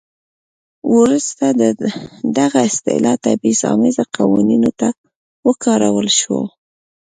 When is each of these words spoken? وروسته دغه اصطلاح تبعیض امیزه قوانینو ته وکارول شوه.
وروسته 0.97 1.45
دغه 2.37 2.59
اصطلاح 2.69 3.15
تبعیض 3.25 3.61
امیزه 3.73 4.03
قوانینو 4.15 4.71
ته 4.79 4.87
وکارول 5.47 6.07
شوه. 6.19 6.43